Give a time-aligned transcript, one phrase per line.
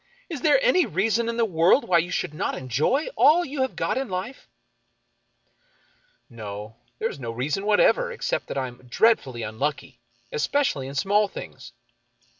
[0.31, 3.75] "Is there any reason in the world why you should not enjoy all you have
[3.75, 4.47] got in life?"
[5.59, 6.75] *' No.
[6.97, 9.99] There is no reason whatever, except that I am dreadfully unlucky,
[10.31, 11.73] especially in small things."